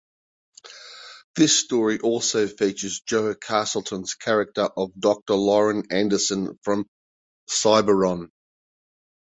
[1.35, 6.87] This story also features Jo Castleton's character of Doctor Lauren Anderson from
[7.47, 8.31] "Cyberon".